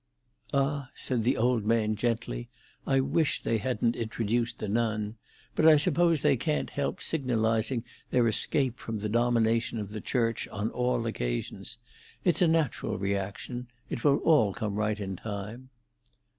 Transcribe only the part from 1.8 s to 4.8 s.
gently, "I wish they hadn't introduced the